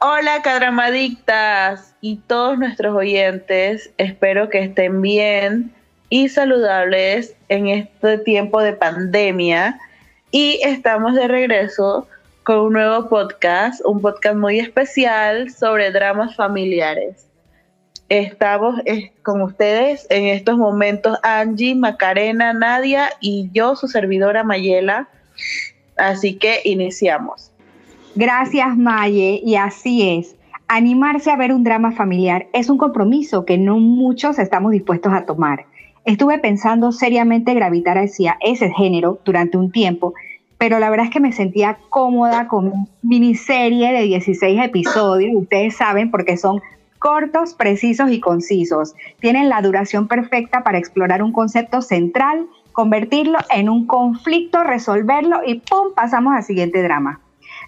[0.00, 3.90] Hola, cadramadictas y todos nuestros oyentes.
[3.98, 5.74] Espero que estén bien
[6.08, 9.76] y saludables en este tiempo de pandemia.
[10.30, 12.06] Y estamos de regreso
[12.44, 17.26] con un nuevo podcast, un podcast muy especial sobre dramas familiares.
[18.08, 18.80] Estamos
[19.24, 25.08] con ustedes en estos momentos Angie, Macarena, Nadia y yo, su servidora Mayela.
[25.96, 27.50] Así que iniciamos.
[28.20, 30.34] Gracias, Maye, y así es.
[30.66, 35.24] Animarse a ver un drama familiar es un compromiso que no muchos estamos dispuestos a
[35.24, 35.66] tomar.
[36.04, 40.14] Estuve pensando seriamente gravitar hacia ese género durante un tiempo,
[40.58, 45.30] pero la verdad es que me sentía cómoda con miniserie de 16 episodios.
[45.36, 46.60] Ustedes saben porque son
[46.98, 48.96] cortos, precisos y concisos.
[49.20, 55.60] Tienen la duración perfecta para explorar un concepto central, convertirlo en un conflicto, resolverlo y
[55.60, 55.94] ¡pum!
[55.94, 57.20] pasamos al siguiente drama.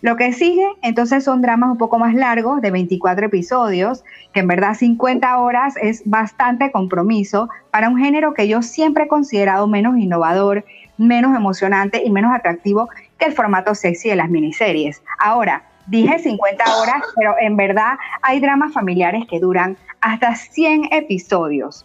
[0.03, 4.47] Lo que sigue, entonces, son dramas un poco más largos, de 24 episodios, que en
[4.47, 9.99] verdad 50 horas es bastante compromiso para un género que yo siempre he considerado menos
[9.99, 10.65] innovador,
[10.97, 15.03] menos emocionante y menos atractivo que el formato sexy de las miniseries.
[15.19, 21.85] Ahora, dije 50 horas, pero en verdad hay dramas familiares que duran hasta 100 episodios.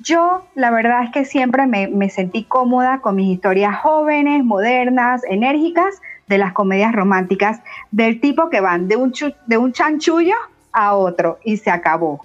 [0.00, 5.22] Yo, la verdad es que siempre me, me sentí cómoda con mis historias jóvenes, modernas,
[5.28, 9.12] enérgicas, de las comedias románticas del tipo que van de un,
[9.46, 10.36] de un chanchullo
[10.72, 12.24] a otro y se acabó.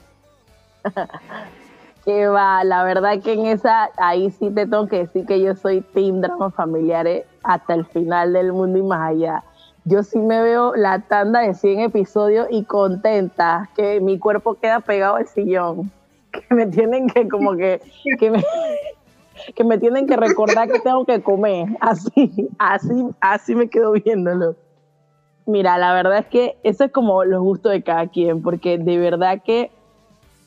[2.05, 5.55] que va, la verdad que en esa, ahí sí te tengo que decir que yo
[5.55, 9.43] soy team dramas familiares hasta el final del mundo y más allá.
[9.85, 14.79] Yo sí me veo la tanda de 100 episodios y contenta que mi cuerpo queda
[14.81, 15.91] pegado al sillón,
[16.31, 17.81] que me tienen que como que,
[18.19, 18.43] que me,
[19.55, 21.67] que me tienen que recordar que tengo que comer.
[21.79, 24.55] Así, así, así me quedo viéndolo.
[25.45, 28.97] Mira, la verdad es que eso es como los gustos de cada quien, porque de
[28.97, 29.71] verdad que,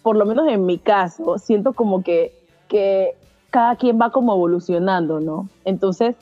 [0.02, 2.32] por lo menos en mi caso, siento como que,
[2.68, 3.14] que
[3.50, 5.48] cada quien va como evolucionando, ¿no?
[5.64, 6.16] Entonces,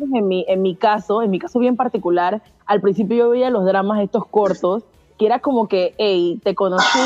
[0.00, 3.66] en mi, en mi caso, en mi caso bien particular, al principio yo veía los
[3.66, 4.84] dramas estos cortos,
[5.18, 6.98] que era como que, hey, te conocí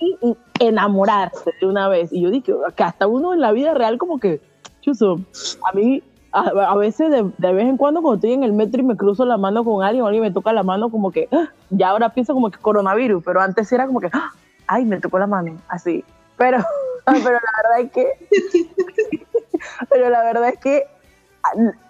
[0.00, 2.12] y enamorarse de una vez.
[2.12, 4.40] Y yo dije, que hasta uno en la vida real como que,
[4.80, 5.20] chuso,
[5.70, 6.02] a mí
[6.34, 9.36] a, veces de, vez en cuando cuando estoy en el metro y me cruzo la
[9.36, 11.48] mano con alguien alguien me toca la mano como que, ¡ah!
[11.70, 14.32] ya ahora pienso como que coronavirus, pero antes era como que, ¡ah!
[14.66, 16.04] ay, me tocó la mano, así.
[16.36, 16.58] Pero,
[17.06, 19.08] pero la verdad es que,
[19.88, 20.86] pero la verdad es que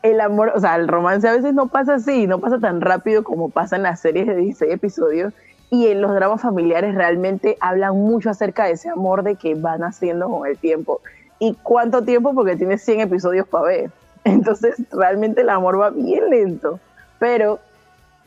[0.02, 3.24] el amor, o sea, el romance a veces no pasa así, no pasa tan rápido
[3.24, 5.32] como pasa en las series de 16 episodios
[5.70, 9.82] y en los dramas familiares realmente hablan mucho acerca de ese amor de que van
[9.82, 11.00] haciendo con el tiempo.
[11.38, 12.34] ¿Y cuánto tiempo?
[12.34, 13.90] Porque tiene 100 episodios para ver.
[14.24, 16.78] Entonces, realmente el amor va bien lento.
[17.18, 17.58] Pero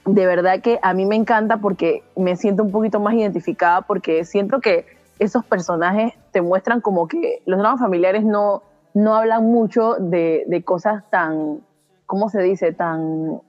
[0.05, 4.23] de verdad que a mí me encanta porque me siento un poquito más identificada porque
[4.25, 4.85] siento que
[5.19, 10.63] esos personajes te muestran como que los dramas familiares no, no hablan mucho de, de
[10.63, 11.61] cosas tan,
[12.05, 12.73] ¿cómo se dice?
[12.73, 13.41] Tan,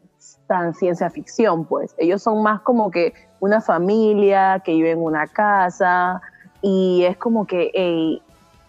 [0.46, 1.94] tan ciencia ficción, pues.
[1.98, 6.20] Ellos son más como que una familia que vive en una casa
[6.60, 8.20] y es como que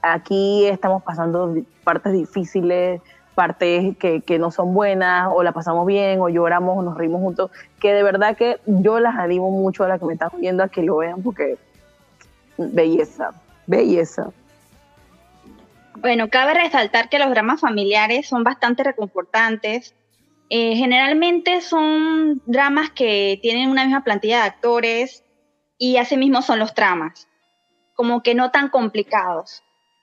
[0.02, 3.02] aquí estamos pasando partes difíciles,
[3.36, 7.22] partes que, que, no son buenas, o la pasamos bien, o lloramos, o nos reímos
[7.22, 10.64] juntos, que de verdad que yo las animo mucho a las que me están viendo
[10.64, 11.58] a que lo vean porque
[12.58, 13.32] belleza,
[13.66, 14.30] belleza.
[16.02, 19.96] Bueno, cabe resaltar que los dramas familiares son bastante reconfortantes,
[20.50, 25.26] eh, generalmente son dramas que tienen una misma plantilla de actores
[25.78, 27.28] y asimismo son los tramas,
[27.96, 29.62] como que no tan complicados.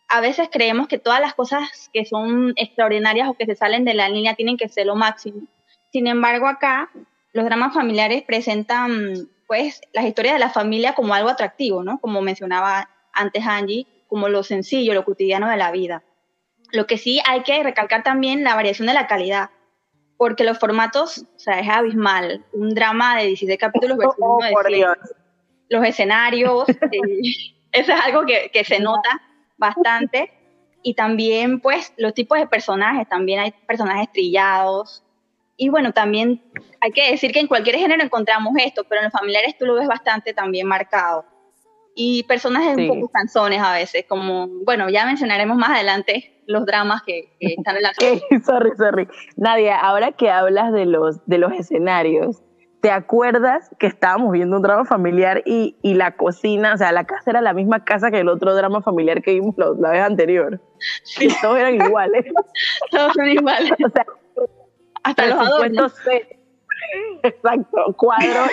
[0.09, 3.95] A veces creemos que todas las cosas que son extraordinarias o que se salen de
[3.95, 5.49] la línea tienen que ser lo máximo.
[5.93, 6.91] Sin embargo, acá
[7.33, 11.99] los dramas familiares presentan pues las historias de la familia como algo atractivo, ¿no?
[12.01, 16.03] Como mencionaba antes Angie, como lo sencillo, lo cotidiano de la vida.
[16.73, 19.51] Lo que sí hay que recalcar también la variación de la calidad
[20.17, 22.45] porque los formatos, o sea, es abismal.
[22.53, 24.41] Un drama de 16 capítulos versus oh,
[25.69, 27.01] Los escenarios, eh,
[27.73, 29.21] eso es algo que, que, se nota
[29.59, 30.33] bastante.
[30.83, 35.03] Y también, pues, los tipos de personajes, también hay personajes trillados.
[35.57, 36.43] Y bueno, también
[36.81, 39.75] hay que decir que en cualquier género encontramos esto, pero en los familiares tú lo
[39.75, 41.25] ves bastante también marcado.
[41.99, 47.03] Y personajes un poco canzones a veces, como, bueno, ya mencionaremos más adelante los dramas
[47.03, 47.93] que, están en la
[48.45, 49.09] sorry, sorry.
[49.37, 52.43] Nadia, ahora que hablas de los, de los escenarios,
[52.83, 57.05] ¿te acuerdas que estábamos viendo un drama familiar y, y, la cocina, o sea, la
[57.05, 60.61] casa era la misma casa que el otro drama familiar que vimos la, vez anterior?
[61.03, 61.29] Sí.
[61.41, 62.27] todos eran iguales.
[62.91, 63.73] todos son iguales.
[63.73, 64.07] o sea,
[65.03, 65.95] hasta los adornos.
[67.23, 68.51] Exacto, cuadros.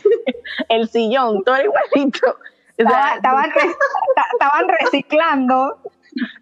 [0.70, 2.36] el sillón, todo igualito.
[3.16, 5.78] estaban, reciclando.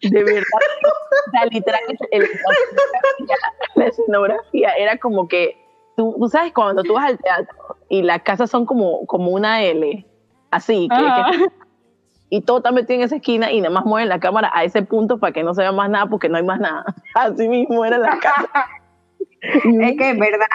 [0.02, 0.44] De verdad,
[1.42, 1.80] o literal,
[3.74, 5.56] la escenografía era como que,
[5.96, 10.06] tú, sabes, cuando tú vas al teatro y las casas son como, como una L,
[10.50, 11.48] así, que,
[12.28, 14.82] y todo está metido en esa esquina y nada más mueven la cámara a ese
[14.82, 16.84] punto para que no se vea más nada porque no hay más nada.
[17.14, 18.68] Así mismo era la casa.
[19.40, 20.46] es que en verdad,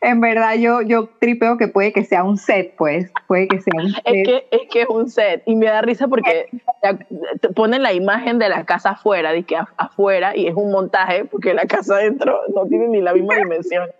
[0.00, 3.82] en verdad yo, yo tripeo que puede que sea un set, pues, puede que sea
[3.82, 4.02] un set.
[4.06, 6.46] Es que es, que es un set y me da risa porque
[7.54, 11.54] ponen la imagen de la casa afuera, de que afuera y es un montaje porque
[11.54, 13.88] la casa adentro no tiene ni la misma dimensión.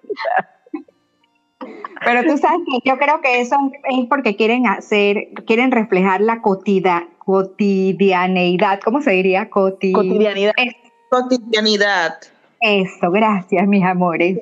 [2.05, 3.57] Pero tú sabes que yo creo que eso
[3.91, 9.51] es porque quieren hacer, quieren reflejar la cotidianeidad, ¿cómo se diría?
[9.51, 10.53] cotidianidad.
[11.11, 12.15] cotidianidad.
[12.61, 14.39] Eso, gracias, mis amores.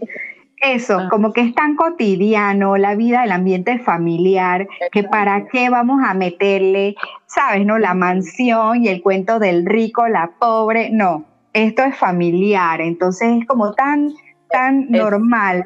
[0.61, 1.09] Eso, ah.
[1.11, 6.15] como que es tan cotidiano la vida, el ambiente familiar, que para qué vamos a
[6.15, 7.79] meterle, sabes, ¿no?
[7.79, 13.47] La mansión y el cuento del rico, la pobre, no, esto es familiar, entonces es
[13.47, 14.13] como tan,
[14.49, 15.65] tan normal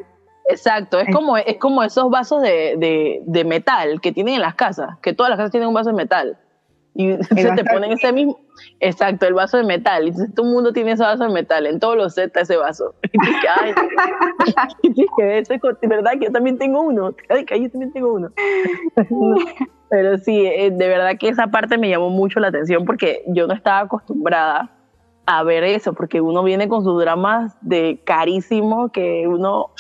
[0.51, 4.99] Exacto, es como, es como esos vasos de, de, metal que tienen en las casas,
[5.01, 6.39] que todas las casas tienen un vaso de metal.
[6.95, 8.39] Y se te ponen ese mismo,
[8.81, 10.09] exacto, el vaso de metal.
[10.09, 12.95] Y todo el mundo tiene ese vaso de metal, en todos los sets ese vaso.
[13.13, 13.19] Y
[14.89, 17.15] dices, ay, verdad que yo también tengo uno.
[17.29, 18.31] Ay, que yo también tengo uno.
[19.89, 23.47] Pero sí, eh, de verdad que esa parte me llamó mucho la atención porque yo
[23.47, 24.71] no estaba acostumbrada
[25.27, 29.71] a ver eso, porque uno viene con sus dramas de carísimo que uno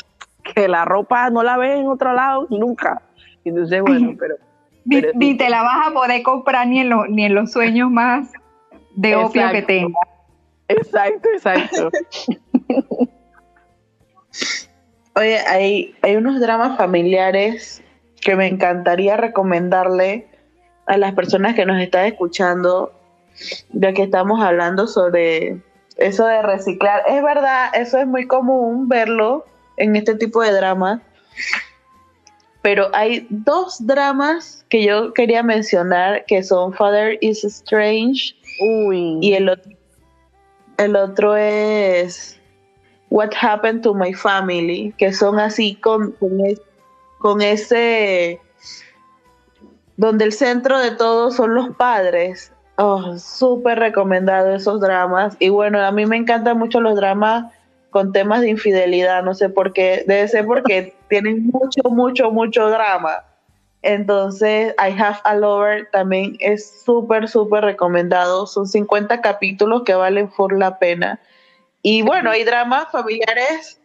[0.43, 3.03] que la ropa no la ves en otro lado nunca.
[3.45, 4.37] Entonces, bueno, pero...
[4.85, 8.32] ni, te la vas a poder comprar ni en, ni en los sueños más
[8.94, 10.09] de opio que tengas.
[10.69, 11.91] Exacto, exacto.
[15.17, 17.82] Oye, hay, hay unos dramas familiares
[18.21, 20.29] que me encantaría recomendarle
[20.87, 22.93] a las personas que nos están escuchando,
[23.73, 25.61] ya que estamos hablando sobre
[25.97, 27.03] eso de reciclar.
[27.09, 29.44] Es verdad, eso es muy común verlo
[29.76, 31.00] en este tipo de dramas.
[32.62, 39.49] Pero hay dos dramas que yo quería mencionar que son Father is Strange y el
[39.49, 39.73] otro,
[40.77, 42.39] el otro es
[43.09, 46.15] What Happened to My Family, que son así con,
[47.19, 48.41] con, ese
[49.97, 52.53] donde el centro de todo son los padres.
[52.77, 55.37] Oh, súper recomendado esos dramas.
[55.39, 57.53] Y bueno, a mí me encantan mucho los dramas
[57.91, 62.71] con temas de infidelidad, no sé por qué, debe ser porque tienen mucho, mucho, mucho
[62.71, 63.25] drama.
[63.83, 68.47] Entonces, I Have a Lover también es súper, súper recomendado.
[68.47, 71.21] Son 50 capítulos que valen por la pena.
[71.83, 73.81] Y bueno, hay dramas familiares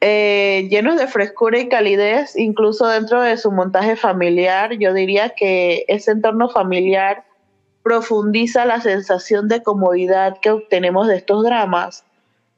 [0.00, 4.72] eh, llenos de frescura y calidez, incluso dentro de su montaje familiar.
[4.78, 7.24] Yo diría que ese entorno familiar
[7.82, 12.04] profundiza la sensación de comodidad que obtenemos de estos dramas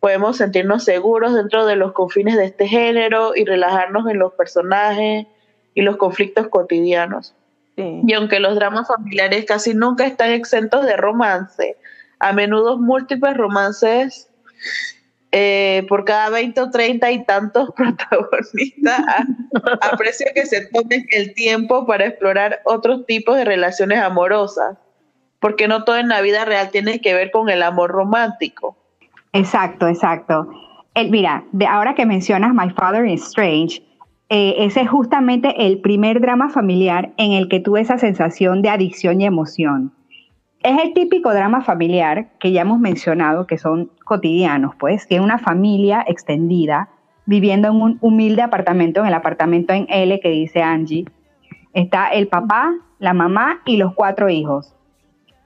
[0.00, 5.26] podemos sentirnos seguros dentro de los confines de este género y relajarnos en los personajes
[5.74, 7.34] y los conflictos cotidianos.
[7.76, 11.78] Y aunque los dramas familiares casi nunca están exentos de romance,
[12.18, 14.28] a menudo múltiples romances
[15.32, 19.00] eh, por cada 20 o 30 y tantos protagonistas,
[19.80, 24.76] aprecio que se tomen el tiempo para explorar otros tipos de relaciones amorosas,
[25.38, 28.76] porque no todo en la vida real tiene que ver con el amor romántico.
[29.32, 30.48] Exacto, exacto.
[31.10, 33.82] mira, de ahora que mencionas My Father is Strange,
[34.28, 38.70] eh, ese es justamente el primer drama familiar en el que tuve esa sensación de
[38.70, 39.92] adicción y emoción.
[40.62, 45.38] Es el típico drama familiar que ya hemos mencionado, que son cotidianos, pues, que una
[45.38, 46.90] familia extendida
[47.24, 51.06] viviendo en un humilde apartamento, en el apartamento en L que dice Angie.
[51.72, 54.74] Está el papá, la mamá y los cuatro hijos.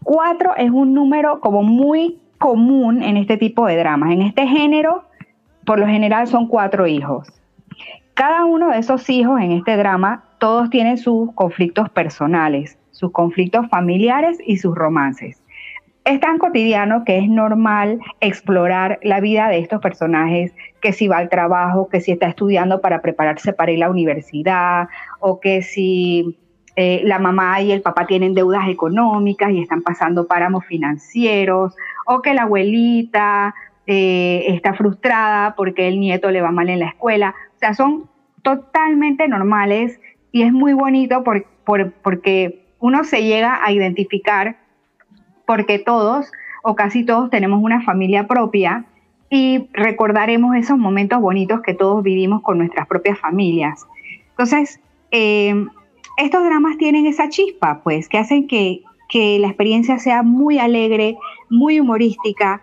[0.03, 4.13] Cuatro es un número como muy común en este tipo de dramas.
[4.13, 5.05] En este género,
[5.65, 7.27] por lo general son cuatro hijos.
[8.13, 13.67] Cada uno de esos hijos en este drama, todos tienen sus conflictos personales, sus conflictos
[13.71, 15.43] familiares y sus romances.
[16.05, 21.17] Es tan cotidiano que es normal explorar la vida de estos personajes, que si va
[21.17, 25.63] al trabajo, que si está estudiando para prepararse para ir a la universidad, o que
[25.63, 26.37] si
[26.77, 31.75] eh, la mamá y el papá tienen deudas económicas y están pasando páramos financieros,
[32.07, 33.55] o que la abuelita
[33.87, 37.35] eh, está frustrada porque el nieto le va mal en la escuela.
[37.57, 38.09] O sea, son
[38.43, 40.01] totalmente normales
[40.33, 44.57] y es muy bonito porque uno se llega a identificar
[45.47, 46.31] porque todos
[46.63, 48.85] o casi todos tenemos una familia propia
[49.31, 53.87] y recordaremos esos momentos bonitos que todos vivimos con nuestras propias familias.
[54.31, 54.81] Entonces,
[55.11, 55.67] eh,
[56.17, 58.83] estos dramas tienen esa chispa, pues, que hacen que,
[59.15, 61.17] que la experiencia sea muy alegre,
[61.49, 62.63] muy humorística,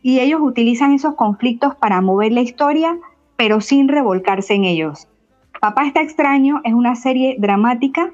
[0.00, 2.96] y ellos utilizan esos conflictos para mover la historia,
[3.36, 5.08] pero sin revolcarse en ellos.
[5.60, 8.12] Papá está extraño es una serie dramática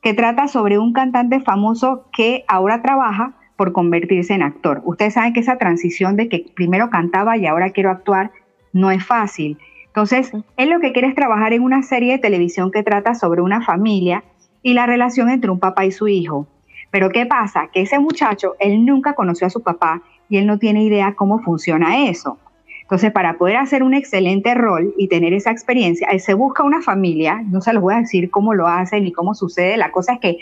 [0.00, 4.80] que trata sobre un cantante famoso que ahora trabaja por convertirse en actor.
[4.86, 8.30] Ustedes saben que esa transición de que primero cantaba y ahora quiero actuar
[8.72, 9.58] no es fácil.
[9.88, 13.42] Entonces, él lo que quiere es trabajar en una serie de televisión que trata sobre
[13.42, 14.24] una familia
[14.62, 16.46] y la relación entre un papá y su hijo.
[16.90, 17.68] Pero ¿qué pasa?
[17.72, 21.40] Que ese muchacho, él nunca conoció a su papá y él no tiene idea cómo
[21.40, 22.38] funciona eso.
[22.82, 26.80] Entonces, para poder hacer un excelente rol y tener esa experiencia, él se busca una
[26.80, 30.14] familia, no se los voy a decir cómo lo hace ni cómo sucede, la cosa
[30.14, 30.38] es que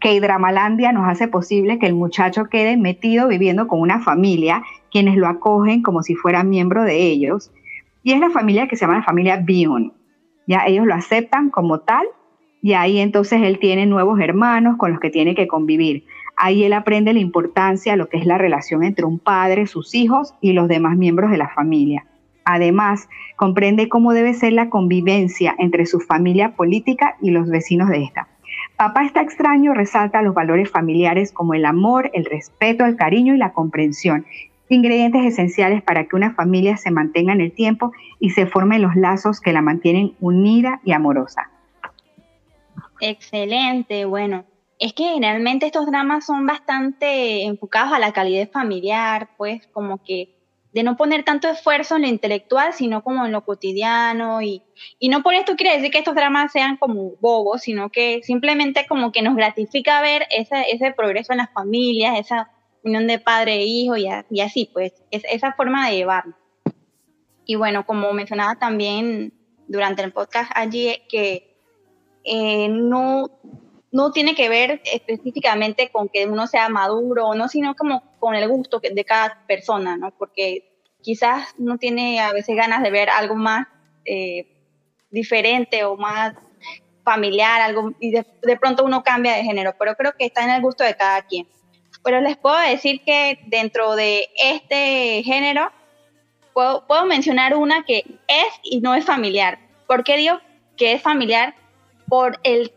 [0.00, 5.16] que Dramalandia nos hace posible que el muchacho quede metido viviendo con una familia, quienes
[5.16, 7.50] lo acogen como si fuera miembro de ellos,
[8.02, 9.92] y es la familia que se llama la familia Bion.
[10.46, 12.06] Ya ellos lo aceptan como tal
[12.66, 16.02] y ahí entonces él tiene nuevos hermanos con los que tiene que convivir.
[16.36, 19.94] Ahí él aprende la importancia de lo que es la relación entre un padre, sus
[19.94, 22.06] hijos y los demás miembros de la familia.
[22.44, 28.02] Además, comprende cómo debe ser la convivencia entre su familia política y los vecinos de
[28.02, 28.26] esta.
[28.76, 33.38] Papá está extraño resalta los valores familiares como el amor, el respeto, el cariño y
[33.38, 34.26] la comprensión,
[34.68, 38.96] ingredientes esenciales para que una familia se mantenga en el tiempo y se formen los
[38.96, 41.48] lazos que la mantienen unida y amorosa.
[43.00, 44.44] Excelente, bueno.
[44.78, 50.36] Es que generalmente estos dramas son bastante enfocados a la calidad familiar, pues como que
[50.72, 54.42] de no poner tanto esfuerzo en lo intelectual, sino como en lo cotidiano.
[54.42, 54.62] Y,
[54.98, 58.86] y no por esto quiere decir que estos dramas sean como bobos, sino que simplemente
[58.86, 62.50] como que nos gratifica ver ese, ese progreso en las familias, esa
[62.82, 66.36] unión de padre e hijo y, y así, pues, es, esa forma de llevarlo.
[67.46, 69.32] Y bueno, como mencionaba también
[69.68, 71.45] durante el podcast allí, que
[72.26, 73.30] eh, no,
[73.92, 78.34] no tiene que ver específicamente con que uno sea maduro o no, sino como con
[78.34, 80.10] el gusto de cada persona, ¿no?
[80.10, 83.68] Porque quizás uno tiene a veces ganas de ver algo más
[84.04, 84.46] eh,
[85.10, 86.34] diferente o más
[87.04, 88.24] familiar, algo, y de,
[88.60, 91.46] pronto uno cambia de género, pero creo que está en el gusto de cada quien.
[92.02, 95.70] Pero les puedo decir que dentro de este género,
[96.52, 99.60] puedo, puedo mencionar una que es y no es familiar.
[99.86, 100.40] ¿Por qué digo
[100.76, 101.54] que es familiar?
[102.08, 102.72] Por el,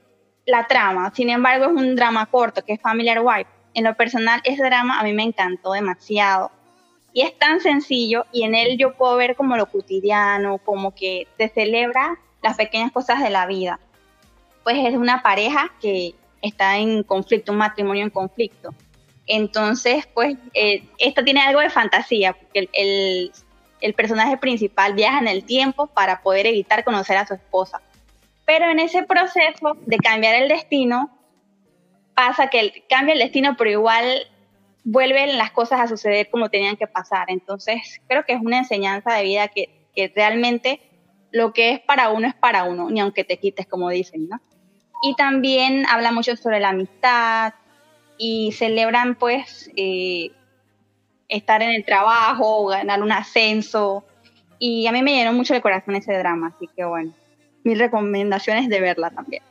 [0.46, 1.12] la trama.
[1.16, 5.00] Sin embargo, es un drama corto, que es Familiar Wife en lo personal, ese drama
[5.00, 6.52] a mí me encantó demasiado.
[7.14, 11.28] Y es tan sencillo y en él yo puedo ver como lo cotidiano, como que
[11.38, 13.80] se celebra las pequeñas cosas de la vida.
[14.64, 18.74] Pues es una pareja que está en conflicto, un matrimonio en conflicto.
[19.26, 23.32] Entonces, pues, eh, esto tiene algo de fantasía, porque el,
[23.82, 27.82] el personaje principal viaja en el tiempo para poder evitar conocer a su esposa.
[28.50, 31.16] Pero en ese proceso de cambiar el destino,
[32.16, 34.24] pasa que cambia el destino, pero igual
[34.84, 37.26] vuelven las cosas a suceder como tenían que pasar.
[37.28, 39.70] Entonces, creo que es una enseñanza de vida que,
[40.16, 40.82] realmente
[41.32, 44.42] lo que es para uno es para uno, ni aunque te quites, como dicen, ¿no?
[45.04, 47.54] Y también habla mucho sobre la amistad
[48.18, 50.32] y celebran, pues, eh,
[51.28, 54.04] estar en el trabajo, ganar un ascenso.
[54.58, 57.14] Y a mí me llenó mucho el corazón ese drama, así que bueno,
[57.64, 59.44] mi recomendación es de verla también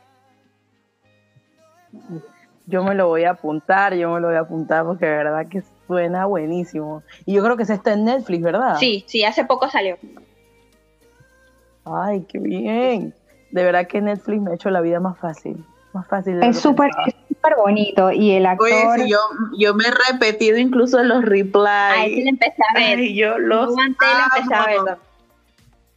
[2.69, 5.47] yo me lo voy a apuntar, yo me lo voy a apuntar porque de verdad
[5.47, 7.01] que suena buenísimo.
[7.25, 8.77] Y yo creo que se está en Netflix, ¿verdad?
[8.79, 9.97] Sí, sí, hace poco salió.
[11.85, 13.13] Ay, qué bien.
[13.49, 15.65] De verdad que Netflix me ha hecho la vida más fácil.
[15.93, 16.43] Más fácil.
[16.43, 16.91] Es súper
[17.27, 18.69] súper bonito y el actor...
[18.69, 19.17] Oye, yo,
[19.57, 21.65] yo me he repetido incluso los replies.
[21.65, 22.99] Ahí sí le empecé a ver.
[22.99, 24.97] Ay, yo los empecé a ver.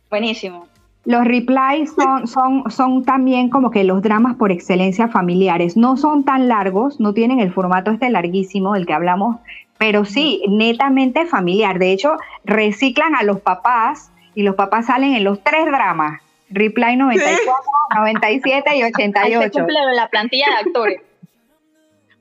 [0.08, 0.71] Buenísimo.
[1.04, 5.76] Los replies son, son, son también como que los dramas por excelencia familiares.
[5.76, 9.36] No son tan largos, no tienen el formato este larguísimo del que hablamos,
[9.78, 11.80] pero sí, netamente familiar.
[11.80, 16.20] De hecho, reciclan a los papás y los papás salen en los tres dramas.
[16.50, 17.52] Reply 94,
[17.96, 19.20] 97 y 88.
[19.40, 21.00] Ahí se cumple la plantilla de actores.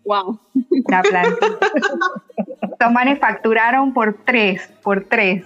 [0.06, 0.40] wow.
[0.88, 1.38] La plantilla.
[2.80, 5.46] Los manufacturaron por tres, por tres.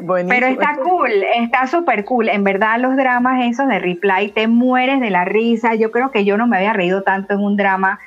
[0.00, 2.28] Pero está cool, está súper cool.
[2.28, 5.74] En verdad, los dramas esos de Reply te mueres de la risa.
[5.74, 8.00] Yo creo que yo no me había reído tanto en un drama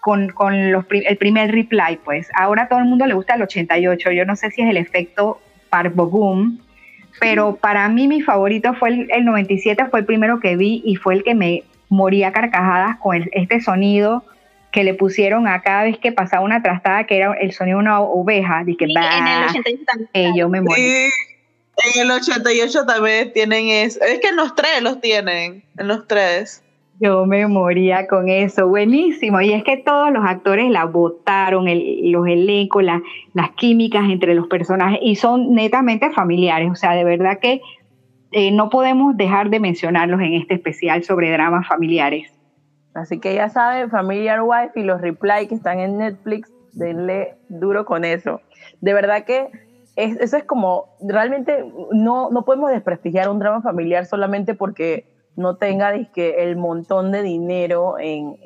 [0.00, 2.28] con, con los, el primer Reply, pues.
[2.34, 4.12] Ahora a todo el mundo le gusta el 88.
[4.12, 6.58] Yo no sé si es el efecto Parboom,
[7.20, 10.96] pero para mí mi favorito fue el, el, 97, fue el primero que vi y
[10.96, 14.24] fue el que me moría carcajadas con este sonido
[14.70, 17.82] que le pusieron a cada vez que pasaba una trastada, que era el sonido de
[17.82, 18.62] una oveja.
[18.64, 20.36] Dije, sí, en el 88 también.
[20.36, 21.10] yo me morí.
[21.84, 24.00] En el 88 también tienen eso.
[24.02, 25.64] Es que en los tres los tienen.
[25.78, 26.62] En los tres.
[27.00, 29.40] Yo me moría con eso, buenísimo.
[29.40, 34.98] Y es que todos los actores la votaron, los elencos, las químicas entre los personajes,
[35.02, 36.70] y son netamente familiares.
[36.70, 37.62] O sea, de verdad que
[38.32, 42.30] eh, no podemos dejar de mencionarlos en este especial sobre dramas familiares.
[42.92, 47.86] Así que ya saben, Familiar Wife y los Reply que están en Netflix, denle duro
[47.86, 48.42] con eso.
[48.82, 49.48] De verdad que
[50.04, 55.92] eso es como, realmente no, no podemos desprestigiar un drama familiar solamente porque no tenga
[55.94, 58.36] el montón de dinero en,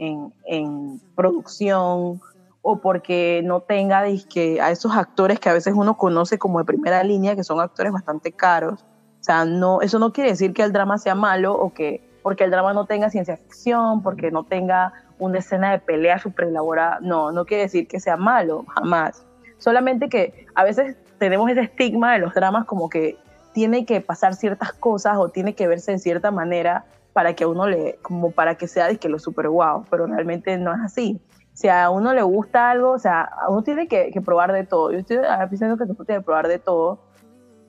[0.47, 2.21] en, producción
[2.63, 7.03] o porque no tenga a esos actores que a veces uno conoce como de primera
[7.03, 8.85] línea, que son actores bastante caros.
[9.21, 12.45] O sea, no, eso no quiere decir que el drama sea malo o que porque
[12.45, 16.99] el drama no tenga ciencia ficción, porque no tenga una escena de pelea súper elaborada.
[17.03, 19.27] No, no quiere decir que sea malo, jamás.
[19.59, 23.17] Solamente que a veces tenemos ese estigma de los dramas como que
[23.55, 27.49] tiene que pasar ciertas cosas o tiene que verse en cierta manera para que a
[27.49, 30.81] uno le, como para que sea de que lo super guau, pero realmente no es
[30.83, 31.19] así.
[31.55, 34.93] Si a uno le gusta algo, o sea, uno tiene que, probar de todo.
[34.93, 35.17] Yo estoy
[35.49, 36.99] pensando que uno tiene que probar de todo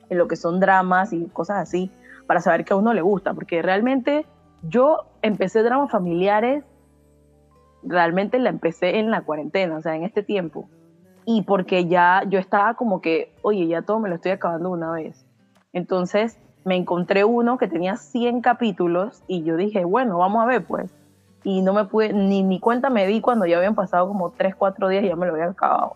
[0.10, 1.90] en lo que son dramas y cosas así
[2.28, 4.26] para saber que a uno le gusta, porque realmente
[4.64, 6.66] yo empecé dramas familiares,
[7.84, 10.68] realmente la empecé en la cuarentena, o sea, en este tiempo.
[11.26, 14.92] Y porque ya yo estaba como que, oye, ya todo me lo estoy acabando una
[14.92, 15.26] vez.
[15.74, 20.66] Entonces me encontré uno que tenía 100 capítulos y yo dije, bueno, vamos a ver
[20.66, 20.92] pues.
[21.44, 24.56] Y no me pude, ni mi cuenta me di cuando ya habían pasado como 3,
[24.56, 25.96] 4 días y ya me lo había acabado.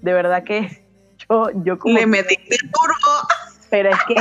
[0.00, 0.82] De verdad que
[1.28, 1.94] yo, yo como...
[1.94, 3.28] Le metí el turbo.
[3.70, 4.14] Pero es que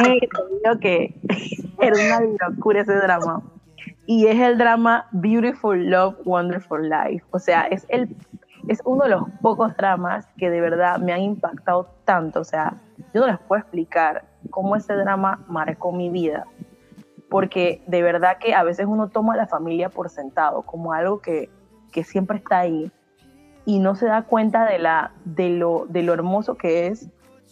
[0.82, 1.16] que
[1.80, 3.42] era una locura ese drama.
[4.06, 7.24] Y es el drama Beautiful Love, Wonderful Life.
[7.32, 8.10] O sea, es, el,
[8.68, 12.42] es uno de los pocos dramas que de verdad me han impactado tanto.
[12.42, 12.74] O sea,
[13.14, 16.46] yo no les puedo explicar cómo ese drama marcó mi vida,
[17.30, 21.20] porque de verdad que a veces uno toma a la familia por sentado, como algo
[21.20, 21.50] que,
[21.92, 22.92] que siempre está ahí,
[23.66, 27.10] y no se da cuenta de, la, de, lo, de lo hermoso que es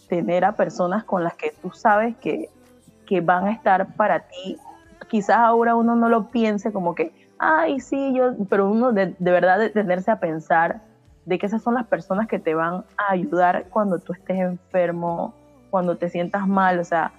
[0.08, 2.48] tener a personas con las que tú sabes que,
[3.06, 4.56] que van a estar para ti.
[5.08, 9.30] Quizás ahora uno no lo piense como que, ay, sí, yo, pero uno de, de
[9.30, 10.80] verdad de tenerse a pensar
[11.26, 15.34] de que esas son las personas que te van a ayudar cuando tú estés enfermo,
[15.70, 17.12] cuando te sientas mal, o sea,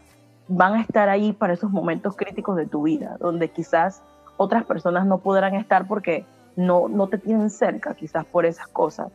[0.47, 4.01] van a estar ahí para esos momentos críticos de tu vida, donde quizás
[4.37, 9.11] otras personas no podrán estar porque no, no te tienen cerca, quizás por esas cosas.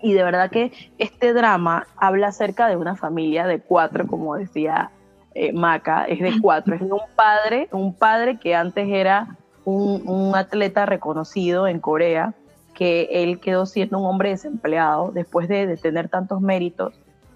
[0.00, 4.92] Y de verdad que este drama habla acerca de una familia de cuatro, como decía
[5.34, 6.76] eh, Maca, es de cuatro.
[6.76, 12.34] Es un padre, un padre que antes era un, un atleta reconocido en Corea,
[12.74, 16.94] que él quedó siendo un hombre desempleado después de, de tener tantos méritos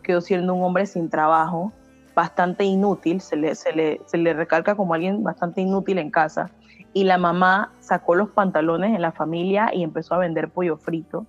[0.09, 1.71] quedó siendo un hombre sin trabajo,
[2.15, 6.51] bastante inútil, se le, se le, se le recalca como alguien bastante inútil en casa.
[6.95, 11.27] Y la mamá sacó los pantalones en la familia y empezó a vender pollo frito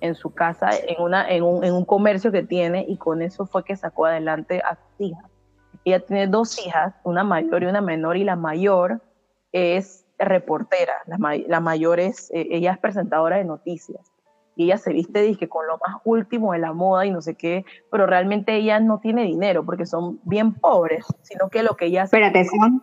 [0.00, 3.44] en su casa, en, una, en, un, en un comercio que tiene, y con eso
[3.44, 5.30] fue que sacó adelante a sus hijas.
[5.84, 9.02] Ella tiene dos hijas, una mayor y una menor, y la mayor
[9.52, 14.14] es reportera, la, la mayor es, eh, ella es presentadora de noticias
[14.56, 17.34] y ella se viste dije, con lo más último de la moda y no sé
[17.34, 21.86] qué, pero realmente ella no tiene dinero porque son bien pobres, sino que lo que
[21.86, 22.16] ella hace...
[22.16, 22.82] Espérate, son,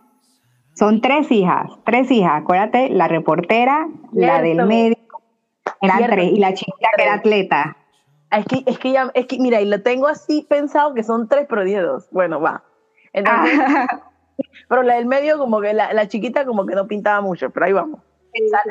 [0.74, 5.22] son tres hijas, tres hijas, acuérdate, la reportera, la del médico,
[5.80, 7.76] eran tres, y la chiquita que era atleta.
[8.30, 11.02] Ah, es que, es que ya, es que, mira, y lo tengo así pensado que
[11.02, 12.08] son tres, pero diez dos.
[12.10, 12.64] Bueno, va.
[13.12, 13.58] Entonces,
[14.68, 17.66] pero la del medio, como que la, la chiquita, como que no pintaba mucho, pero
[17.66, 18.00] ahí vamos.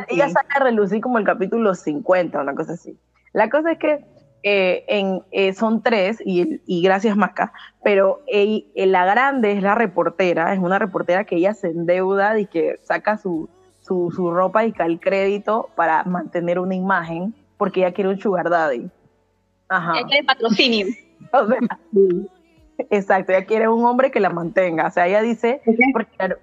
[0.09, 2.97] Ella saca a relucir como el capítulo 50, una cosa así.
[3.33, 4.03] La cosa es que
[4.43, 9.75] eh, en, eh, son tres, y, y, gracias Maca, pero eh, la grande es la
[9.75, 13.49] reportera, es una reportera que ella se endeuda y que saca su,
[13.81, 18.19] su, su ropa y cae el crédito para mantener una imagen, porque ella quiere un
[18.19, 18.89] sugar daddy.
[19.69, 19.93] Ajá.
[19.99, 20.87] Ella quiere patrocinio.
[21.33, 21.59] o sea,
[22.89, 24.87] Exacto, ella quiere un hombre que la mantenga.
[24.87, 25.61] O sea, ella dice...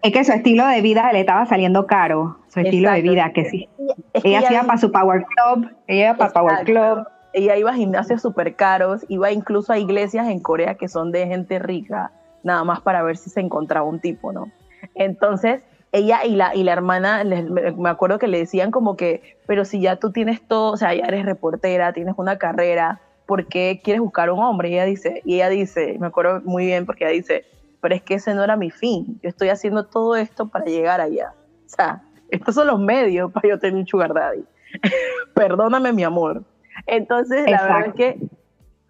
[0.02, 3.44] Es que, su estilo de vida le estaba saliendo caro, su estilo de vida, que
[3.46, 3.68] sí.
[4.12, 7.06] ella, iba para su Power Club, ella iba para Power Club.
[7.34, 11.26] Ella iba a gimnasios súper caros, iba incluso a iglesias en Corea que son de
[11.26, 12.10] gente rica,
[12.42, 14.50] nada más para ver si se encontraba un tipo, ¿no?
[14.94, 15.60] Entonces,
[15.92, 19.80] ella y la, y la hermana, me acuerdo que le decían como que, pero si
[19.80, 24.00] ya tú tienes todo, o sea, ya eres reportera, tienes una carrera, ¿por qué quieres
[24.00, 24.70] buscar un hombre?
[24.70, 27.44] Y ella dice, y ella dice, me acuerdo muy bien porque ella dice,
[27.82, 31.02] pero es que ese no era mi fin, yo estoy haciendo todo esto para llegar
[31.02, 31.34] allá.
[31.66, 34.44] O sea, estos son los medios para yo tener un sugar daddy.
[35.34, 36.42] Perdóname mi amor.
[36.86, 38.18] Entonces, la verdad es que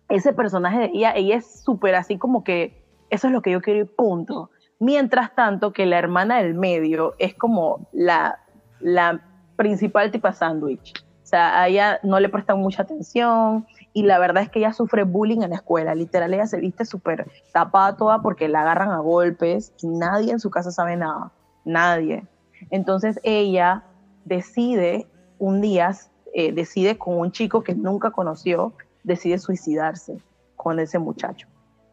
[0.08, 3.60] ese personaje de ella, ella es súper así como que eso es lo que yo
[3.60, 4.50] quiero y punto.
[4.78, 8.38] Mientras tanto que la hermana del medio es como la,
[8.78, 9.20] la
[9.56, 10.94] principal tipo sándwich.
[11.24, 13.66] O sea, a ella no le prestan mucha atención
[13.98, 15.92] y la verdad es que ella sufre bullying en la escuela.
[15.92, 20.38] Literal, ella se viste súper tapada toda porque la agarran a golpes y nadie en
[20.38, 21.32] su casa sabe nada.
[21.64, 22.24] Nadie.
[22.70, 23.82] Entonces ella
[24.24, 25.08] decide
[25.40, 25.90] un día,
[26.32, 30.18] eh, decide con un chico que nunca conoció, decide suicidarse
[30.54, 31.48] con ese muchacho.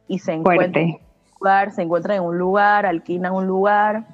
[0.08, 1.00] Y se encuentra, en un
[1.40, 4.06] lugar, se encuentran en un lugar, alquilan un lugar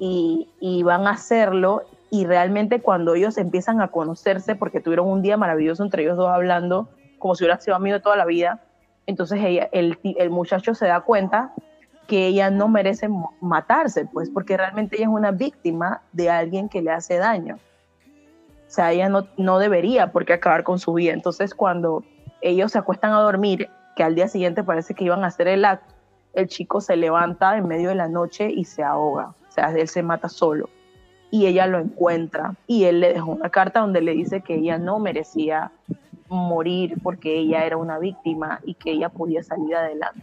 [0.00, 5.22] y, y van a hacerlo y realmente cuando ellos empiezan a conocerse, porque tuvieron un
[5.22, 8.60] día maravilloso entre ellos dos hablando, como si hubiera sido amigo toda la vida,
[9.06, 11.52] entonces ella, el, el muchacho se da cuenta
[12.06, 13.08] que ella no merece
[13.40, 17.56] matarse, pues, porque realmente ella es una víctima de alguien que le hace daño.
[17.56, 21.12] O sea, ella no, no debería porque acabar con su vida.
[21.12, 22.04] Entonces, cuando
[22.40, 25.64] ellos se acuestan a dormir, que al día siguiente parece que iban a hacer el
[25.64, 25.94] acto,
[26.34, 29.34] el chico se levanta en medio de la noche y se ahoga.
[29.48, 30.68] O sea, él se mata solo
[31.30, 34.78] y ella lo encuentra y él le dejó una carta donde le dice que ella
[34.78, 35.72] no merecía
[36.28, 40.22] morir porque ella era una víctima y que ella podía salir adelante.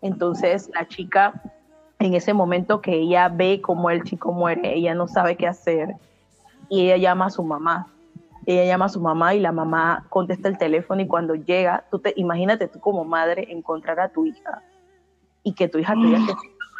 [0.00, 1.42] Entonces la chica,
[1.98, 5.96] en ese momento que ella ve cómo el chico muere, ella no sabe qué hacer
[6.68, 7.88] y ella llama a su mamá.
[8.46, 11.98] Ella llama a su mamá y la mamá contesta el teléfono y cuando llega, tú
[11.98, 14.62] te imagínate tú como madre encontrar a tu hija
[15.42, 16.00] y que tu hija te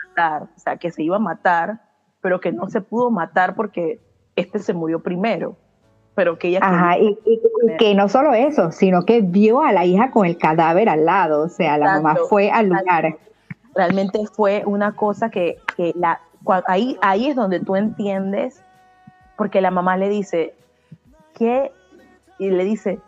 [0.09, 1.88] matar, o sea, que se iba a matar
[2.20, 4.01] pero que no se pudo matar porque
[4.37, 5.57] este se murió primero.
[6.18, 6.59] Pero que ella...
[6.61, 7.16] Ajá, y,
[7.78, 11.42] que no solo eso, sino que vio a la hija con el cadáver al lado,
[11.42, 13.16] o sea, la mamá fue al lugar.
[13.72, 16.20] Realmente fue una cosa que, que la,
[16.66, 18.64] ahí, ahí es donde tú entiendes,
[19.37, 20.57] porque la mamá le dice,
[21.37, 21.70] ¿qué?
[22.40, 22.98] Y le dice,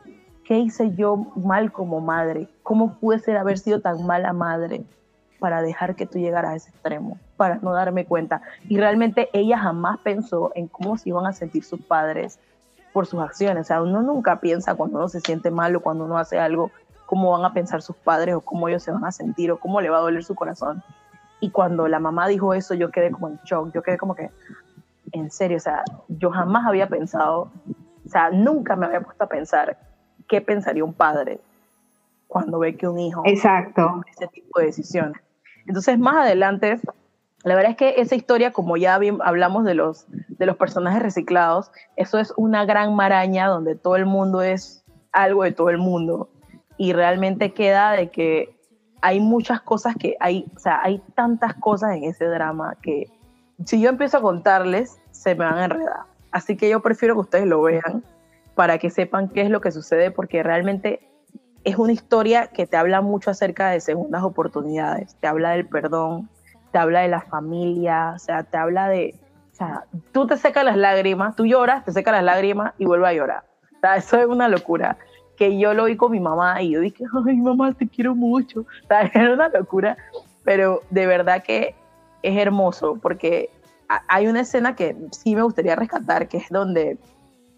[0.45, 2.47] ¿qué hice yo mal como madre?
[2.63, 4.85] ¿Cómo pude ser haber sido tan mala madre?
[5.41, 8.43] para dejar que tú llegaras a ese extremo, para no darme cuenta.
[8.69, 12.39] Y realmente ella jamás pensó en cómo se iban a sentir sus padres
[12.93, 13.63] por sus acciones.
[13.63, 16.71] O sea, uno nunca piensa cuando uno se siente mal o cuando uno hace algo,
[17.07, 19.81] cómo van a pensar sus padres o cómo ellos se van a sentir o cómo
[19.81, 20.83] le va a doler su corazón.
[21.41, 24.31] Y cuando la mamá dijo eso, yo quedé como en shock, yo quedé como que,
[25.13, 27.51] en serio, o sea, yo jamás había pensado,
[28.05, 29.79] o sea, nunca me había puesto a pensar
[30.29, 31.41] qué pensaría un padre
[32.29, 34.03] cuando ve que un hijo Exacto.
[34.09, 35.21] ese tipo de decisiones.
[35.67, 36.79] Entonces, más adelante,
[37.43, 41.71] la verdad es que esa historia, como ya hablamos de los, de los personajes reciclados,
[41.97, 46.29] eso es una gran maraña donde todo el mundo es algo de todo el mundo.
[46.77, 48.57] Y realmente queda de que
[49.01, 53.11] hay muchas cosas que hay, o sea, hay tantas cosas en ese drama que
[53.65, 56.01] si yo empiezo a contarles, se me van a enredar.
[56.33, 58.05] Así que yo prefiero que ustedes lo vean
[58.55, 61.09] para que sepan qué es lo que sucede, porque realmente
[61.65, 66.29] es una historia que te habla mucho acerca de segundas oportunidades, te habla del perdón,
[66.71, 69.15] te habla de la familia, o sea, te habla de,
[69.53, 73.09] o sea, tú te secas las lágrimas, tú lloras, te secas las lágrimas y vuelves
[73.09, 73.45] a llorar.
[73.77, 74.99] O sea, eso es una locura.
[75.37, 78.61] Que yo lo vi con mi mamá y yo dije, ay, mamá, te quiero mucho.
[78.61, 79.97] O sea, es una locura,
[80.45, 81.75] pero de verdad que
[82.23, 83.51] es hermoso porque
[84.07, 86.99] hay una escena que sí me gustaría rescatar, que es donde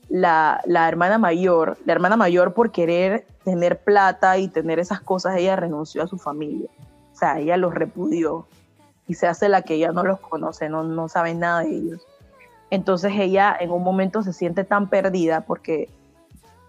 [0.09, 5.37] la, la, hermana mayor, la hermana mayor por querer tener plata y tener esas cosas,
[5.37, 6.71] ella renunció a su familia.
[7.13, 8.47] O sea, ella los repudió
[9.07, 12.07] y se hace la que ella no los conoce, no, no sabe nada de ellos.
[12.71, 15.91] Entonces ella en un momento se siente tan perdida porque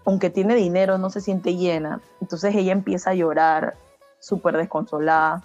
[0.04, 2.00] aunque tiene dinero no se siente llena.
[2.20, 3.76] Entonces ella empieza a llorar
[4.20, 5.42] súper desconsolada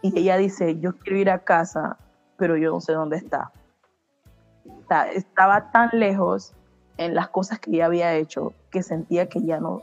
[0.00, 1.96] y ella dice, yo quiero ir a casa,
[2.36, 3.52] pero yo no sé dónde está.
[5.14, 6.54] Estaba tan lejos
[6.96, 9.82] en las cosas que ella había hecho que sentía que ya no,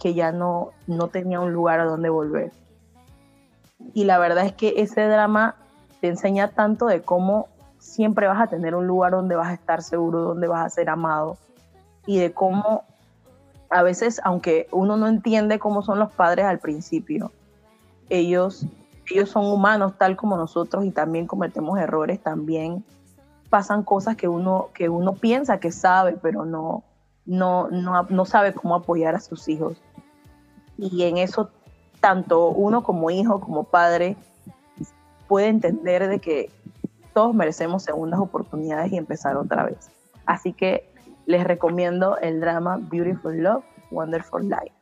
[0.00, 2.52] que ya no, no tenía un lugar a donde volver.
[3.92, 5.56] Y la verdad es que ese drama
[6.04, 9.82] te enseña tanto de cómo siempre vas a tener un lugar donde vas a estar
[9.82, 11.38] seguro, donde vas a ser amado
[12.04, 12.84] y de cómo
[13.70, 17.32] a veces, aunque uno no entiende cómo son los padres al principio,
[18.10, 18.66] ellos,
[19.10, 22.84] ellos son humanos tal como nosotros y también cometemos errores, también
[23.48, 26.84] pasan cosas que uno, que uno piensa que sabe, pero no,
[27.24, 29.80] no, no, no sabe cómo apoyar a sus hijos.
[30.76, 31.48] Y en eso,
[32.00, 34.18] tanto uno como hijo, como padre,
[35.28, 36.50] puede entender de que
[37.12, 39.90] todos merecemos segundas oportunidades y empezar otra vez.
[40.26, 40.88] Así que
[41.26, 44.74] les recomiendo el drama Beautiful Love, Wonderful Life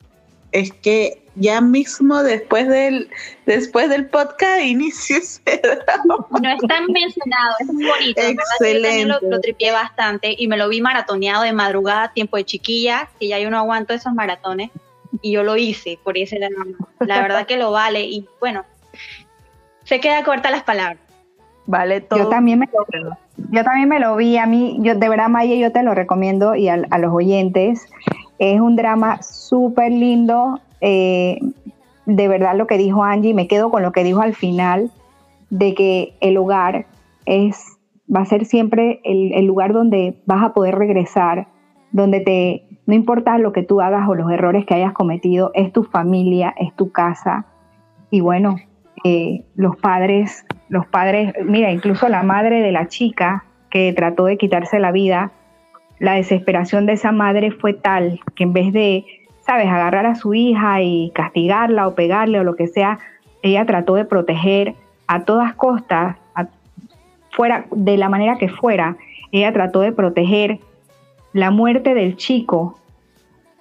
[0.52, 3.08] es que ya mismo después del
[3.46, 5.16] después del podcast inicio
[6.06, 8.20] No es tan mencionado, es muy bonito.
[8.20, 9.06] Excelente.
[9.06, 13.28] Lo, lo tripié bastante y me lo vi maratoneado de madrugada, tiempo de chiquilla, que
[13.28, 14.70] ya yo no aguanto esos maratones
[15.22, 16.38] y yo lo hice por ese
[17.00, 18.64] la verdad que lo vale y bueno,
[19.84, 20.98] se queda corta las palabras.
[21.66, 22.18] Vale todo.
[22.18, 23.46] Yo también me lo vi.
[23.50, 24.36] Yo también me lo vi.
[24.36, 27.88] A mí, yo de verdad, Maya, yo te lo recomiendo y a, los oyentes.
[28.38, 30.60] Es un drama súper lindo.
[30.80, 31.38] Eh,
[32.06, 34.90] de verdad lo que dijo Angie, me quedo con lo que dijo al final,
[35.50, 36.86] de que el hogar
[37.26, 37.78] es,
[38.14, 41.46] va a ser siempre el, el lugar donde vas a poder regresar,
[41.92, 45.72] donde te, no importa lo que tú hagas o los errores que hayas cometido, es
[45.72, 47.46] tu familia, es tu casa.
[48.10, 48.56] Y bueno,
[49.04, 54.36] eh, los padres, los padres, mira, incluso la madre de la chica que trató de
[54.36, 55.32] quitarse la vida,
[55.98, 59.04] la desesperación de esa madre fue tal que en vez de,
[59.40, 62.98] sabes, agarrar a su hija y castigarla o pegarle o lo que sea,
[63.42, 64.74] ella trató de proteger
[65.06, 66.16] a todas costas,
[67.30, 68.96] fuera de la manera que fuera,
[69.30, 70.60] ella trató de proteger
[71.32, 72.78] la muerte del chico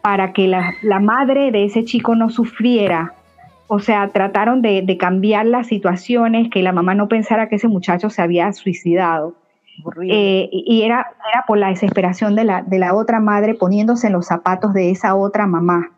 [0.01, 3.13] para que la, la madre de ese chico no sufriera
[3.73, 8.09] o sea, trataron de, cambiar las situaciones, que la mamá no pensara que ese muchacho
[8.09, 9.37] se había suicidado.
[10.03, 14.13] Eh, y era, era por la desesperación de la, de la otra madre poniéndose en
[14.13, 15.91] los zapatos de esa otra mamá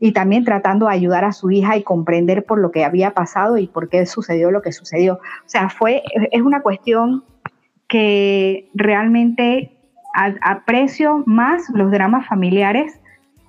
[0.00, 3.58] y también tratando de ayudar a su hija y comprender por lo que había pasado
[3.58, 5.16] y por qué sucedió lo que sucedió.
[5.16, 7.24] O sea, fue, es una cuestión
[7.88, 9.76] que realmente
[10.40, 12.98] aprecio más los dramas familiares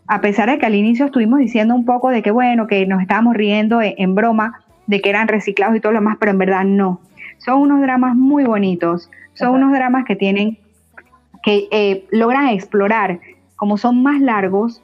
[0.09, 2.99] a pesar de que al inicio estuvimos diciendo un poco de que, bueno, que nos
[2.99, 6.65] estábamos riendo en, broma de que eran reciclados y todo lo demás, pero en verdad
[6.65, 6.99] no.
[7.37, 10.57] Son unos dramas muy bonitos, son unos dramas que tienen,
[11.43, 13.19] que eh, logran explorar,
[13.55, 14.81] como son más largos,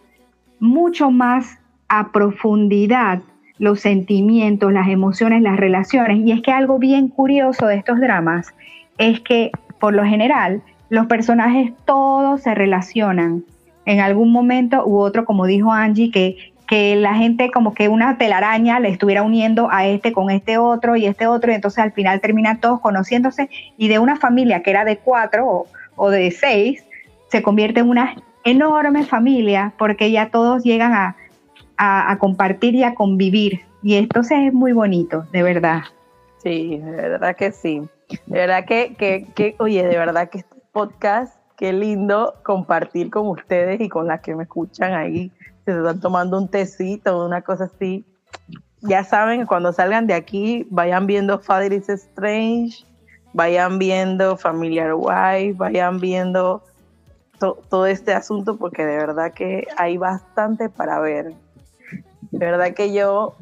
[0.59, 1.57] mucho más
[1.89, 3.23] a profundidad
[3.57, 6.19] los sentimientos, las emociones, las relaciones.
[6.19, 8.53] Y es que algo bien curioso de estos dramas
[8.99, 13.43] es que, por lo general, los personajes todos se relacionan
[13.85, 18.17] en algún momento u otro, como dijo Angie, que, que la gente como que una
[18.17, 21.91] telaraña le estuviera uniendo a este con este otro y este otro, y entonces al
[21.91, 26.83] final terminan todos conociéndose y de una familia que era de cuatro o, de seis,
[27.29, 31.15] se convierte en una enorme familia porque ya todos llegan a,
[32.19, 33.61] compartir y a convivir.
[33.83, 35.83] Y entonces es muy bonito, de verdad.
[36.41, 37.81] Sí, de verdad que sí.
[38.25, 43.27] De verdad que, que, que oye, de verdad que este podcast qué lindo compartir con
[43.27, 45.31] ustedes y con las que me escuchan ahí.
[45.65, 48.05] Se están tomando un tecito, una cosa así.
[48.81, 52.85] Ya saben, cuando salgan de aquí, vayan viendo Father is Strange,
[53.33, 56.61] vayan viendo Familiar Wife, vayan viendo
[57.39, 61.33] todo este asunto, porque de verdad que hay bastante para ver.
[62.31, 63.35] De verdad que yo,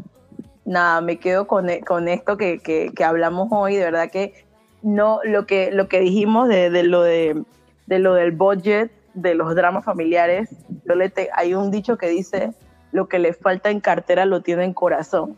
[0.65, 3.75] nada, me quedo con, e, con esto que, que, que hablamos hoy.
[3.75, 4.45] De verdad que
[4.81, 7.43] no, lo que, lo que dijimos de, de lo de
[7.85, 10.49] de lo del budget, de los dramas familiares,
[10.85, 12.53] yo le hay un dicho que dice,
[12.91, 15.37] lo que le falta en cartera lo tiene en corazón.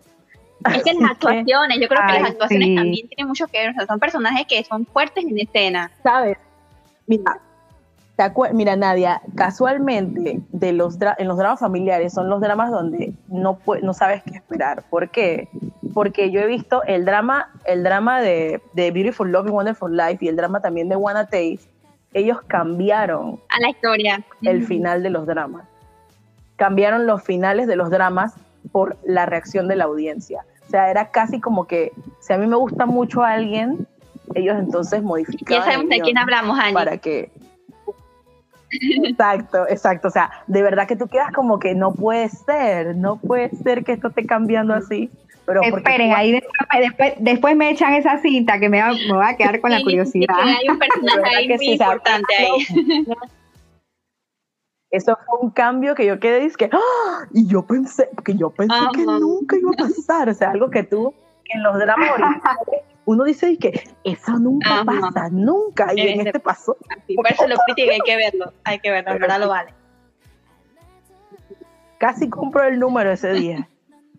[0.73, 3.73] Es que las actuaciones, yo creo que las actuaciones también tienen mucho que ver, o
[3.73, 5.91] sea, son personajes que son fuertes en escena.
[6.01, 6.37] ¿Sabes?
[7.07, 7.39] Mira,
[8.53, 13.93] mira Nadia, casualmente de los en los dramas familiares son los dramas donde no, no
[13.93, 14.83] sabes qué esperar.
[14.89, 15.49] ¿Por qué?
[15.93, 20.25] Porque yo he visto el drama, el drama de, de Beautiful Love and Wonderful Life
[20.25, 21.69] y el drama también de Wanna Taste,
[22.15, 25.67] ellos cambiaron a la historia el final de los dramas.
[26.55, 28.33] Cambiaron los finales de los dramas
[28.71, 30.45] por la reacción de la audiencia.
[30.65, 33.85] O sea, era casi como que si a mí me gusta mucho a alguien,
[34.33, 35.65] ellos entonces modificaban.
[35.65, 36.73] Ya sabemos de quién hablamos, Ani.
[36.73, 37.31] Para que
[38.71, 40.07] Exacto, exacto.
[40.07, 43.83] O sea, de verdad que tú quedas como que no puede ser, no puede ser
[43.83, 45.09] que esto esté cambiando así.
[45.45, 49.37] Pero Esperen, ahí después, después, me echan esa cinta que me va, me va a
[49.37, 50.35] quedar con la curiosidad.
[50.39, 53.05] hay un personaje ahí muy importante ahí.
[54.89, 57.25] Eso fue un cambio que yo quedé que ¡ah!
[57.33, 60.83] y yo pensé que yo pensé que nunca iba a pasar, o sea, algo que
[60.83, 61.13] tú
[61.53, 62.11] en los dramas
[63.03, 66.75] uno dice que eso nunca pasa, nunca, y en, este pasó.
[67.15, 69.73] por eso lo hay que verlo, hay que verlo, verdad lo vale.
[71.99, 73.69] Casi compro el número ese día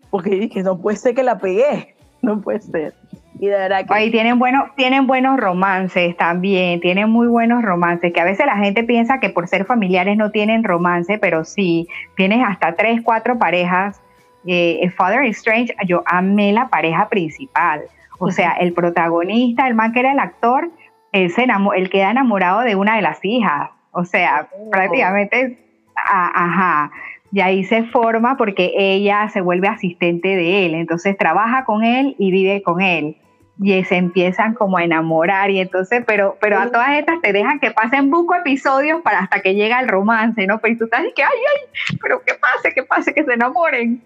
[0.09, 2.93] porque dije, no puede ser que la pegué, no puede ser.
[3.39, 3.93] Y de verdad que...
[3.93, 8.57] Ahí tienen, bueno, tienen buenos romances también, tienen muy buenos romances, que a veces la
[8.57, 13.37] gente piensa que por ser familiares no tienen romance, pero sí, tienes hasta tres, cuatro
[13.37, 14.01] parejas.
[14.47, 17.81] Eh, Father is Strange, yo amé la pareja principal.
[18.19, 20.71] O sea, el protagonista, el man que era el actor,
[21.11, 23.69] él, se él queda enamorado de una de las hijas.
[23.91, 24.71] O sea, oh.
[24.71, 25.59] prácticamente,
[25.95, 26.91] ajá
[27.31, 32.15] y ahí se forma porque ella se vuelve asistente de él, entonces trabaja con él
[32.17, 33.17] y vive con él
[33.59, 37.59] y se empiezan como a enamorar y entonces, pero, pero a todas estas te dejan
[37.59, 40.59] que pasen buco episodios para hasta que llega el romance, ¿no?
[40.59, 44.03] Pero tú estás y que, ay, ay, pero que pase, que pase, que se enamoren.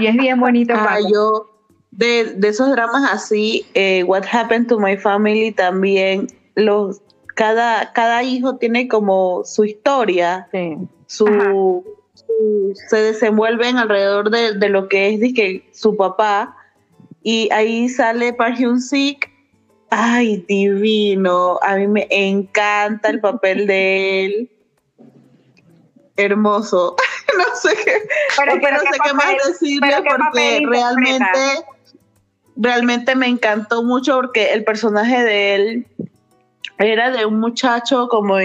[0.00, 0.74] Y es bien bonito.
[0.76, 1.50] Ah, yo,
[1.90, 7.02] de, esos dramas así, eh, What Happened to My Family también, los,
[7.34, 10.48] cada, cada hijo tiene como su historia,
[11.06, 11.84] su,
[12.88, 16.56] se desenvuelven alrededor de, lo que es su papá,
[17.22, 19.30] y ahí sale Park Hyun Sik,
[19.90, 24.50] ay, divino, a mí me encanta el papel de él,
[26.16, 26.96] hermoso,
[27.38, 28.02] no sé qué,
[28.36, 31.64] pero, no sé qué más decirle porque realmente
[32.56, 35.86] realmente me encantó mucho porque el personaje de él
[36.78, 38.36] era de un muchacho como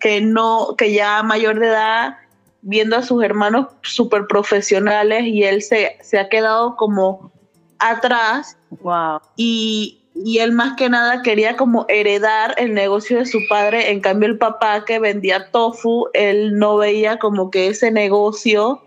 [0.00, 2.16] que no, que ya mayor de edad,
[2.62, 7.32] viendo a sus hermanos súper profesionales y él se, se, ha quedado como
[7.78, 8.56] atrás.
[8.70, 9.20] Wow.
[9.36, 14.00] Y, y él más que nada quería como heredar el negocio de su padre, en
[14.00, 18.82] cambio el papá que vendía tofu, él no veía como que ese negocio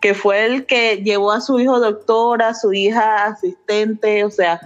[0.00, 4.60] que fue el que llevó a su hijo doctora, a su hija asistente, o sea,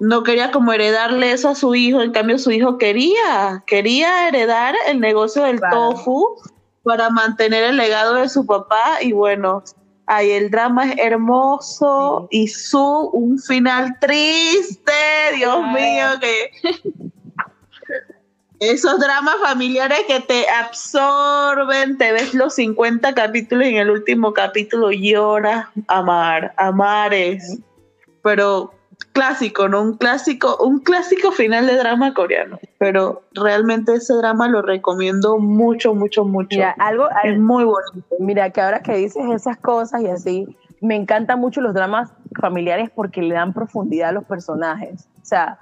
[0.00, 4.74] no quería como heredarle eso a su hijo, en cambio su hijo quería, quería heredar
[4.86, 6.36] el negocio del tofu
[6.86, 9.02] para mantener el legado de su papá.
[9.02, 9.64] Y bueno,
[10.06, 14.92] ahí el drama es hermoso y su un final triste,
[15.34, 16.52] Dios mío, que
[18.60, 24.32] esos dramas familiares que te absorben, te ves los 50 capítulos y en el último
[24.32, 27.58] capítulo lloras, amar, amar es,
[28.22, 28.75] pero
[29.12, 29.82] clásico, ¿no?
[29.82, 35.94] Un clásico, un clásico final de drama coreano, pero realmente ese drama lo recomiendo mucho,
[35.94, 36.56] mucho, mucho.
[36.56, 38.06] Mira, algo es muy bonito.
[38.18, 42.90] Mira, que ahora que dices esas cosas y así, me encantan mucho los dramas familiares
[42.94, 45.08] porque le dan profundidad a los personajes.
[45.22, 45.58] O sea,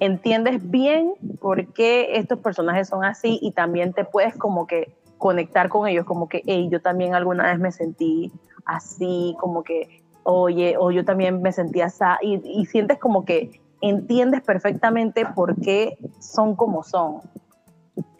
[0.00, 5.68] entiendes bien por qué estos personajes son así y también te puedes como que conectar
[5.68, 8.32] con ellos, como que, hey, yo también alguna vez me sentí
[8.64, 14.42] así, como que, oye, o yo también me sentí así, y, sientes como que entiendes
[14.42, 17.20] perfectamente por qué son como son.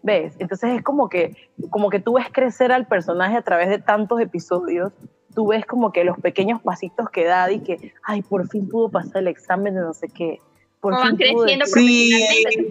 [0.05, 0.37] ¿Ves?
[0.39, 1.35] Entonces es como que,
[1.69, 4.93] como que tú ves crecer al personaje a través de tantos episodios,
[5.35, 8.89] tú ves como que los pequeños pasitos que da y que, ay, por fin pudo
[8.89, 10.41] pasar el examen de no sé qué,
[10.81, 12.13] van creciendo sí.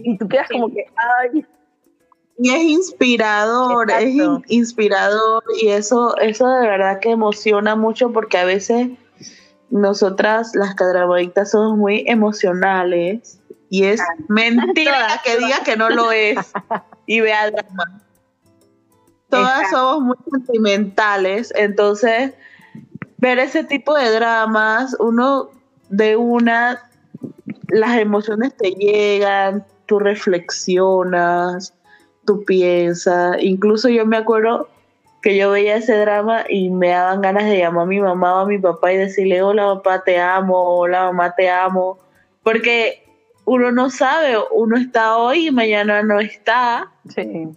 [0.05, 1.45] y tú quedas como que, ay.
[2.37, 4.15] Y es inspirador, es
[4.47, 8.89] inspirador y eso, eso de verdad que emociona mucho porque a veces
[9.69, 16.37] nosotras las cadramaditas somos muy emocionales y es mentira que diga que no lo es
[17.05, 18.01] y vea el drama.
[19.29, 22.33] Todas somos muy sentimentales, entonces
[23.17, 25.49] ver ese tipo de dramas, uno
[25.89, 26.89] de una
[27.69, 31.73] las emociones te llegan, tú reflexionas,
[32.25, 33.37] tú piensas.
[33.41, 34.69] Incluso yo me acuerdo
[35.25, 38.39] que yo veía ese drama y me daban ganas de llamar a mi mamá o
[38.41, 41.97] a mi papá y decirle, hola papá, te amo, hola mamá, te amo.
[42.43, 43.03] Porque
[43.43, 46.91] uno no sabe, uno está hoy y mañana no está.
[47.15, 47.47] Sí.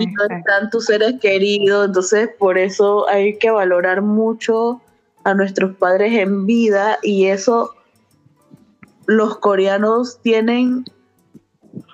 [0.00, 4.80] Y no están tus seres queridos, entonces por eso hay que valorar mucho
[5.22, 7.72] a nuestros padres en vida y eso
[9.06, 10.84] los coreanos tienen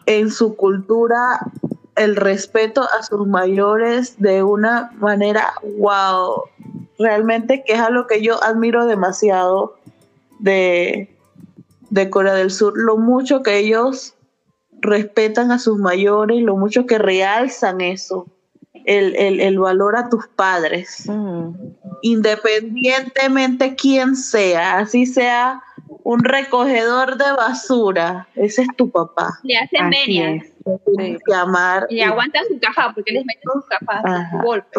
[0.06, 1.40] en su cultura
[1.96, 6.42] el respeto a sus mayores de una manera wow,
[6.98, 9.76] realmente que es algo que yo admiro demasiado
[10.38, 11.11] de,
[12.11, 14.14] Corea del Sur, lo mucho que ellos
[14.80, 18.26] respetan a sus mayores, lo mucho que realzan eso,
[18.87, 21.51] el, valor a tus padres, mm.
[22.03, 25.62] independientemente quién sea, así sea
[26.05, 28.29] un recogedor de basura.
[28.37, 29.40] Ese es tu papá.
[29.42, 30.40] Le hacen media.
[31.29, 31.87] Llamar.
[31.90, 34.70] Y aguanta su caja porque les meten su caja, su golpe.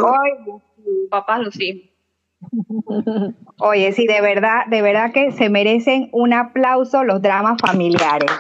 [1.10, 1.92] Papá lo sí.
[3.60, 8.32] Oye, sí, de verdad, de verdad que se merecen un aplauso los dramas familiares.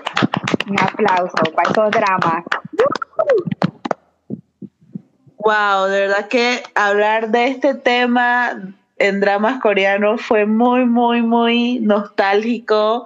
[0.70, 2.44] Un aplauso para esos dramas.
[5.48, 11.80] Wow, de verdad que hablar de este tema en dramas coreanos fue muy, muy, muy
[11.80, 13.06] nostálgico,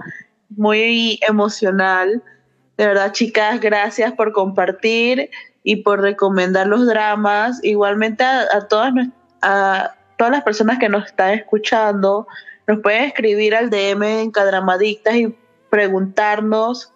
[0.50, 2.24] muy emocional.
[2.78, 5.30] De verdad, chicas, gracias por compartir
[5.62, 7.64] y por recomendar los dramas.
[7.64, 8.92] Igualmente a, todas,
[9.44, 12.26] a todas las personas que nos están escuchando,
[12.66, 15.36] nos pueden escribir al DM en Cadramadictas y
[15.70, 16.92] preguntarnos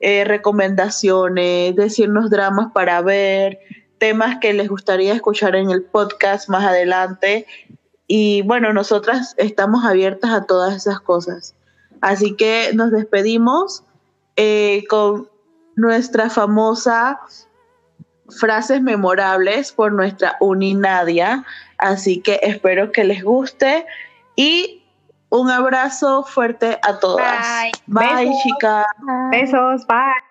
[0.00, 3.60] eh, recomendaciones, decirnos dramas para ver,
[3.98, 7.46] temas que les gustaría escuchar en el podcast más adelante.
[8.06, 11.54] Y bueno, nosotras estamos abiertas a todas esas cosas.
[12.00, 13.84] Así que nos despedimos
[14.36, 15.28] eh, con
[15.76, 17.20] nuestra famosa
[18.28, 21.44] frases memorables por nuestra Uninadia.
[21.78, 23.86] Así que espero que les guste
[24.36, 24.82] y
[25.30, 27.46] Un abrazo fuerte a todas.
[27.86, 28.24] Bye.
[28.26, 28.86] Bye, chicas.
[29.30, 30.27] Besos, bye.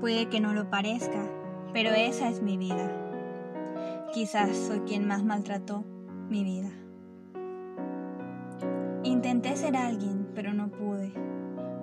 [0.00, 1.22] Puede que no lo parezca,
[1.72, 2.90] pero esa es mi vida.
[4.12, 5.84] Quizás soy quien más maltrató
[6.28, 6.70] mi vida.
[9.02, 11.12] Intenté ser alguien, pero no pude.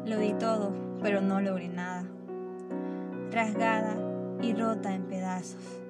[0.06, 2.06] Lo di todo, pero no logré nada.
[3.32, 3.96] Rasgada
[4.42, 5.82] y rota en pedazos.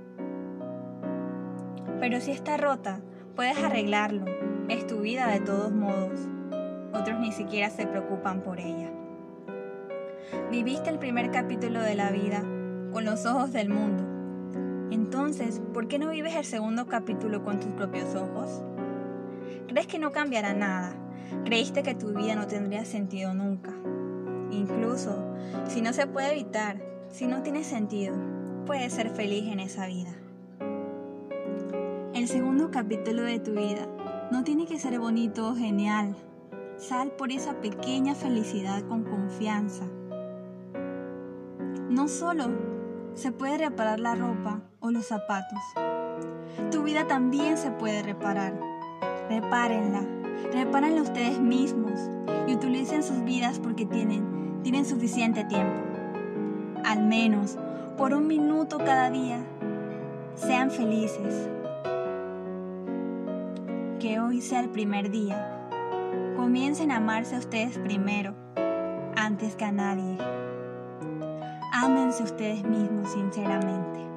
[1.99, 2.99] Pero si está rota,
[3.35, 4.25] puedes arreglarlo.
[4.67, 6.19] Es tu vida de todos modos
[6.93, 8.89] otros ni siquiera se preocupan por ella.
[10.51, 12.43] Viviste el primer capítulo de la vida
[12.91, 14.03] con los ojos del mundo.
[14.91, 18.63] Entonces, ¿por qué no vives el segundo capítulo con tus propios ojos?
[19.67, 20.93] ¿Crees que no cambiará nada?
[21.45, 23.71] ¿Creíste que tu vida no tendría sentido nunca?
[24.51, 25.33] Incluso,
[25.67, 28.15] si no se puede evitar, si no tiene sentido,
[28.65, 30.11] puedes ser feliz en esa vida.
[32.13, 33.87] El segundo capítulo de tu vida
[34.31, 36.15] no tiene que ser bonito o genial,
[36.81, 39.83] Sal por esa pequeña felicidad con confianza.
[41.91, 42.45] No solo
[43.15, 45.59] se puede reparar la ropa o los zapatos.
[46.71, 48.57] Tu vida también se puede reparar.
[49.29, 50.01] Repárenla.
[50.53, 51.99] Repárenla ustedes mismos
[52.47, 55.81] y utilicen sus vidas porque tienen, tienen suficiente tiempo.
[56.85, 57.57] Al menos
[57.97, 59.39] por un minuto cada día.
[60.35, 61.49] Sean felices.
[63.99, 65.67] Que hoy sea el primer día.
[66.37, 68.33] Comiencen a amarse a ustedes primero,
[69.17, 70.17] antes que a nadie.
[71.71, 74.10] Ámense ustedes mismos sinceramente.